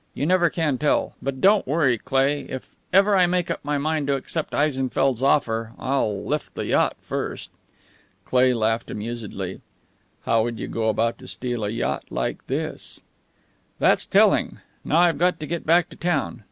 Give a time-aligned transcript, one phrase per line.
[0.15, 1.13] You never can tell.
[1.21, 2.47] But don't worry, Cleigh.
[2.49, 6.95] If ever I make up my mind to accept Eisenfeldt's offer, I'll lift the yacht
[6.99, 7.51] first."
[8.25, 9.61] Cleigh laughed amusedly.
[10.23, 13.01] "How would you go about to steal a yacht like this?"
[13.77, 14.57] "That's telling.
[14.83, 16.39] Now I've got to get back to town.